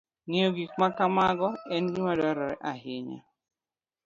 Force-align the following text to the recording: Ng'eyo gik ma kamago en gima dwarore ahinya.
Ng'eyo 0.27 0.49
gik 0.57 0.73
ma 0.79 0.87
kamago 0.97 1.49
en 1.73 1.83
gima 1.93 2.11
dwarore 2.17 2.59
ahinya. 2.71 3.19